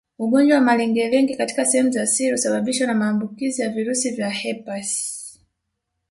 Ugonjwa 0.19 0.57
wa 0.57 0.63
malengelenge 0.63 1.35
katika 1.35 1.65
sehemu 1.65 1.91
za 1.91 2.07
siri 2.07 2.31
husababishwa 2.31 2.87
na 2.87 2.93
maambukizi 2.93 3.61
ya 3.61 3.69
virusi 3.69 4.09
vya 4.11 4.29
herpes 4.29 4.93